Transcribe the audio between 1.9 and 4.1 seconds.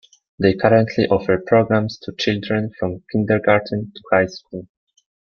to children from kindergarten to